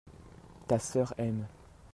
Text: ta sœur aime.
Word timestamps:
ta 0.67 0.79
sœur 0.79 1.13
aime. 1.19 1.45